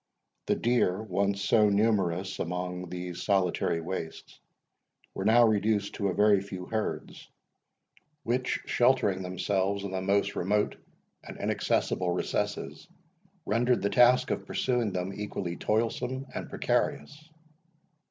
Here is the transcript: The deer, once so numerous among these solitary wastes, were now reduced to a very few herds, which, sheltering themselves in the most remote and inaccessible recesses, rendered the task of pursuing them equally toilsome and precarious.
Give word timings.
The 0.47 0.55
deer, 0.55 0.99
once 0.99 1.43
so 1.43 1.69
numerous 1.69 2.39
among 2.39 2.89
these 2.89 3.21
solitary 3.21 3.79
wastes, 3.81 4.39
were 5.13 5.25
now 5.25 5.45
reduced 5.47 5.93
to 5.93 6.07
a 6.07 6.13
very 6.15 6.41
few 6.41 6.65
herds, 6.65 7.29
which, 8.23 8.61
sheltering 8.65 9.21
themselves 9.21 9.83
in 9.83 9.91
the 9.91 10.01
most 10.01 10.35
remote 10.35 10.75
and 11.23 11.37
inaccessible 11.37 12.09
recesses, 12.11 12.87
rendered 13.45 13.83
the 13.83 13.91
task 13.91 14.31
of 14.31 14.47
pursuing 14.47 14.91
them 14.91 15.13
equally 15.13 15.55
toilsome 15.55 16.25
and 16.33 16.49
precarious. 16.49 17.29